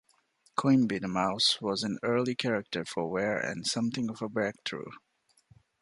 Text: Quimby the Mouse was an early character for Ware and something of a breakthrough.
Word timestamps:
Quimby 0.55 0.97
the 0.97 1.07
Mouse 1.07 1.61
was 1.61 1.83
an 1.83 1.99
early 2.01 2.33
character 2.33 2.83
for 2.83 3.07
Ware 3.07 3.37
and 3.37 3.67
something 3.67 4.09
of 4.09 4.19
a 4.23 4.27
breakthrough. 4.29 4.89